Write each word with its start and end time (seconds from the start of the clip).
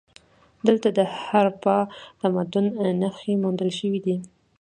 دلته 0.67 0.87
د 0.97 0.99
هراپا 1.21 1.77
تمدن 2.21 2.65
نښې 3.01 3.33
موندل 3.43 3.69
شوي 3.79 3.99
دي 4.05 4.17